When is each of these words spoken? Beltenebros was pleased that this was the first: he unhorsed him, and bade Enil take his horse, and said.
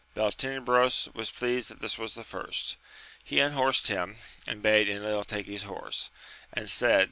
Beltenebros 0.15 1.13
was 1.13 1.29
pleased 1.29 1.67
that 1.69 1.79
this 1.79 1.99
was 1.99 2.15
the 2.15 2.23
first: 2.23 2.75
he 3.23 3.39
unhorsed 3.39 3.85
him, 3.87 4.15
and 4.47 4.63
bade 4.63 4.87
Enil 4.87 5.23
take 5.23 5.45
his 5.45 5.65
horse, 5.69 6.09
and 6.51 6.71
said. 6.71 6.99